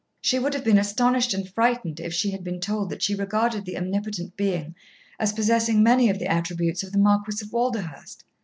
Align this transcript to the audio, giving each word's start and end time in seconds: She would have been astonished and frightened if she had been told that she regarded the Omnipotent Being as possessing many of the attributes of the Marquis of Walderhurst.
She 0.19 0.39
would 0.39 0.55
have 0.55 0.63
been 0.63 0.79
astonished 0.79 1.31
and 1.35 1.47
frightened 1.47 1.99
if 1.99 2.11
she 2.11 2.31
had 2.31 2.43
been 2.43 2.59
told 2.59 2.89
that 2.89 3.03
she 3.03 3.13
regarded 3.13 3.65
the 3.65 3.77
Omnipotent 3.77 4.35
Being 4.35 4.73
as 5.19 5.31
possessing 5.31 5.83
many 5.83 6.09
of 6.09 6.17
the 6.17 6.25
attributes 6.25 6.81
of 6.81 6.91
the 6.91 6.97
Marquis 6.97 7.43
of 7.43 7.51
Walderhurst. 7.53 8.23